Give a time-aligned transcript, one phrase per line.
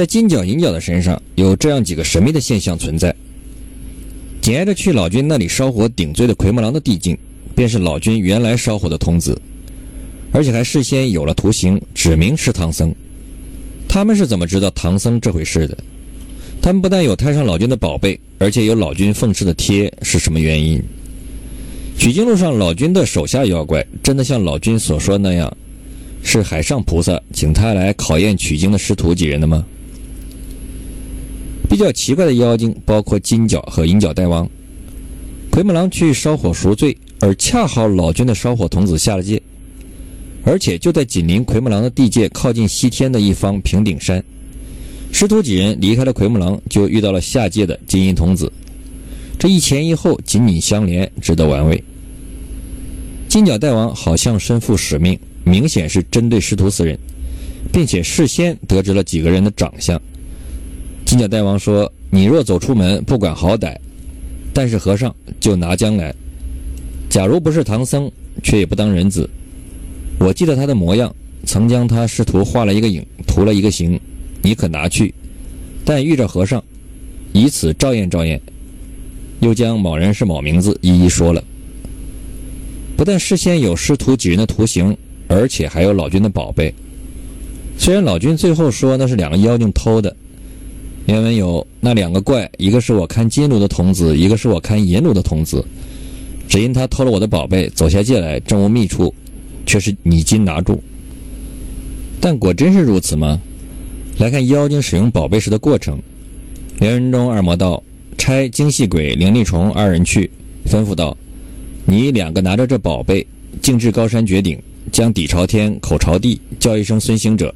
[0.00, 3.14] 在金角银角的身上有这样几个神秘的现象存在。
[4.40, 7.14] 紧挨着去老君那里烧火顶罪的奎木狼的地境，
[7.54, 9.38] 便是老君原来烧火的童子，
[10.32, 12.94] 而且还事先有了图形，指明是唐僧。
[13.86, 15.76] 他们是怎么知道唐僧这回事的？
[16.62, 20.82] 他们不但有太上老君的宝贝，而且有老君奉持的贴，是什么原因？
[21.98, 25.54] 取经路上老君的手下妖怪，真的像老君所说那样，
[26.22, 29.62] 是海上菩萨请他来考验取经的师徒几人的吗？
[31.80, 34.46] 比较奇怪的妖精包括金角和银角大王。
[35.50, 39.40] 奎木狼去烧火赎罪，而恰好老君的烧火童子下了界，
[40.44, 44.22] 而且就在紧邻奎木狼的地界靠近西天的一方平顶山。
[45.10, 48.52] 师徒几人离开了奎木狼，就遇到了下界的金银童子。
[49.38, 51.82] 这一前一后紧紧相连，值得玩味。
[53.26, 56.98] 金角大王好像身负使命，明显是针对师徒四人，
[57.72, 59.98] 并且事先得知了几个人的长相。
[61.10, 63.76] 金角大王说：“你若走出门，不管好歹，
[64.54, 66.14] 但是和尚就拿将来。
[67.08, 68.08] 假如不是唐僧，
[68.44, 69.28] 却也不当人子。
[70.20, 71.12] 我记得他的模样，
[71.44, 73.98] 曾将他师徒画了一个影，涂了一个形。
[74.40, 75.12] 你可拿去，
[75.84, 76.62] 但遇着和尚，
[77.32, 78.40] 以此照验照验。”
[79.42, 81.42] 又将某人是某名字一一说了。
[82.96, 84.96] 不但事先有师徒几人的图形，
[85.26, 86.72] 而且还有老君的宝贝。
[87.76, 90.14] 虽然老君最后说那是两个妖精偷的。
[91.06, 95.64] 原文有那两个怪，一个是我看金炉的童子，一个是我看银炉的童子。
[96.48, 99.14] 只因他偷了我的宝贝，走下界来，正无觅处，
[99.66, 100.82] 却是你金拿住。
[102.20, 103.40] 但果真是如此吗？
[104.18, 105.98] 来看妖精使用宝贝时的过程。
[106.80, 107.82] 原文中二魔道
[108.18, 110.30] 差精细鬼、灵力虫二人去，
[110.66, 111.16] 吩咐道
[111.86, 113.26] ：“你两个拿着这宝贝，
[113.62, 114.60] 径至高山绝顶，
[114.92, 117.54] 将底朝天，口朝地，叫一声孙行者。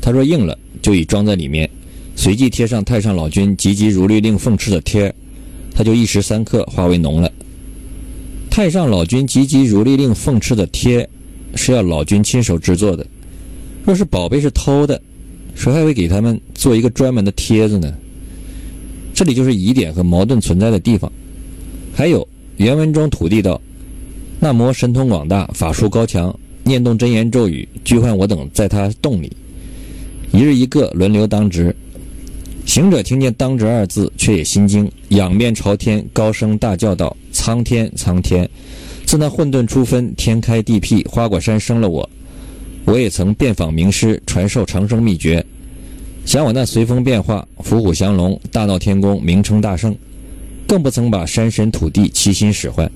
[0.00, 1.68] 他若应了，就已装在里面。”
[2.14, 5.12] 随即贴上太上老君急急如律令奉持的贴，
[5.74, 7.30] 他就一时三刻化为脓了。
[8.50, 11.08] 太上老君急急如律令奉持的贴，
[11.54, 13.04] 是要老君亲手制作的。
[13.84, 15.00] 若是宝贝是偷的，
[15.54, 17.92] 谁还会给他们做一个专门的贴子呢？
[19.14, 21.10] 这里就是疑点和矛盾存在的地方。
[21.94, 22.26] 还有
[22.58, 23.60] 原文中土地道
[24.38, 29.32] ：“那魔神通广大，法术高强，念动真言咒语，拘唤我等在他洞里，
[30.32, 31.74] 一日一个，轮流当值。”
[32.72, 38.48] 行者听见“当值”二字，却也心惊，仰面朝天，高声大叫道：“苍天，苍天！
[39.04, 42.08] 自那混沌初分，天开地辟，花果山生了我。
[42.86, 45.44] 我也曾遍访名师，传授长生秘诀。
[46.24, 49.94] 想我那随风变化，伏虎降龙，大闹天宫，名称大圣，
[50.66, 52.90] 更不曾把山神土地齐心使唤。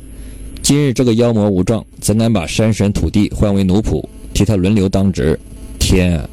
[0.63, 5.39] 今日这个妖魔无状，怎敢把山神土地换为奴仆，替他轮流当值？
[5.79, 6.27] 天啊！”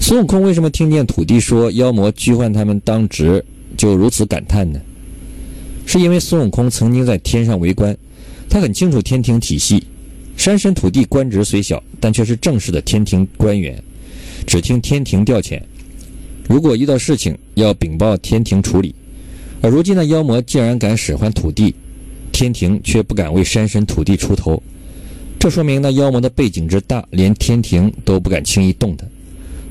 [0.00, 3.44] 孙悟空为什么听见土地说妖魔拘唤他们当值，
[3.76, 4.80] 就如此感叹呢？
[5.84, 7.94] 是因为孙悟空曾经在天上为官，
[8.48, 9.86] 他很清楚天庭体系。
[10.38, 13.80] 山神土地官职虽小，但却是正式的天庭官员，
[14.46, 15.60] 只听天庭调遣。
[16.48, 18.94] 如果遇到事情，要禀报天庭处理。
[19.60, 21.74] 而如今那妖魔竟然敢使唤土地，
[22.32, 24.60] 天庭却不敢为山神土地出头，
[25.38, 29.04] 这说明那妖魔的背景之大，连天庭都不敢轻易动他。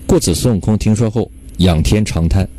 [0.10, 2.50] 故此，孙悟空听说后仰天长叹。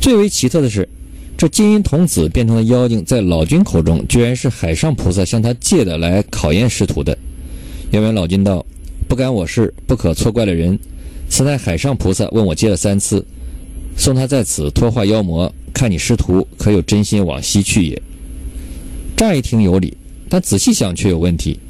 [0.00, 0.88] 最为奇特的是，
[1.36, 7.16] 这金银童子变成的妖精，在老君口中居然是海上菩萨向他借的来考验师徒的。
[7.92, 8.66] 原文老君道
[9.06, 10.76] ：“不干我事，不可错怪了人。
[11.28, 13.24] 此乃海上菩萨问我借了三次，
[13.96, 18.02] 送他在此托化妖魔，看你师徒可有真心往西去也。”
[19.16, 19.96] 乍一听有理，
[20.28, 21.60] 但仔细想却有问题。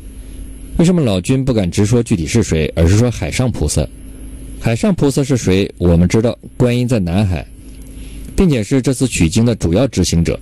[0.79, 3.87] 为什么老君不敢直说具体是谁，而是说海上菩萨？
[4.61, 5.73] 海上菩萨是谁？
[5.79, 7.47] 我们知道，观音在南海，
[8.37, 10.39] 并且是这次取经的主要执行者。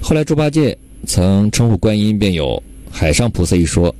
[0.00, 3.94] 后来猪八戒曾称呼观音，便有海上菩萨一说。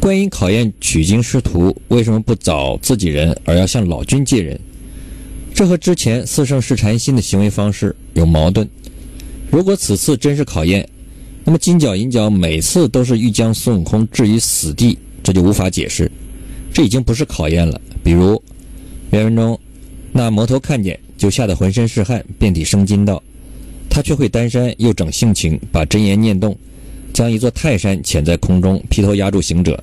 [0.00, 4.58] 观音考验取经师徒，为什么不找自己人，而要向老君借人？
[5.54, 8.68] 这和之前四圣试禅心的行为方式有矛盾。
[9.50, 10.86] 如果此次真是考验，
[11.44, 16.10] 那么金角银角每次都是欲将孙悟空置于死地，这就无法解释。
[16.72, 17.80] 这已经不是考验了。
[18.02, 18.42] 比如
[19.10, 19.58] 原文中，
[20.12, 23.22] 那魔头看见就吓得浑身是汗，遍体生筋道
[23.90, 26.56] ：“他却会丹山，又整性情，把真言念动，
[27.12, 29.82] 将一座泰山潜在空中，劈头压住行者。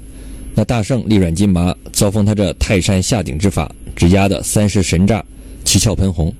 [0.53, 5.23] 那大圣力软筋麻，遭封他这泰山下顶之法，只压得三世神炸，
[5.65, 6.33] 七窍喷红。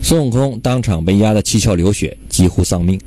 [0.00, 2.98] 孙悟空当场被压得七窍流血，几乎丧命。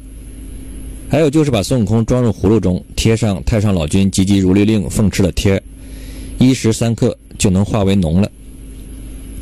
[1.09, 5.61] 还有就是把孙悟空装入葫芦中，贴上太上老君急急如律令奉持的贴。
[6.47, 8.29] 一时三刻就能化为脓了，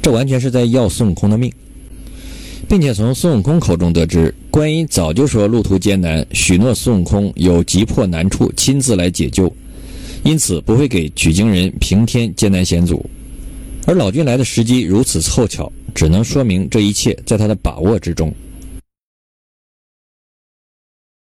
[0.01, 1.51] 这完全是在要孙悟空的命，
[2.67, 9.51] 并且从孙悟空口中得知，观音早就说路途艰难，许诺孙悟空有急迫难处亲自来解救，
[10.23, 13.03] 因此不会给取经人平添艰难险阻。
[13.87, 18.31] 而老君来的时机如此凑巧，只能说明这一切在他的把握之中。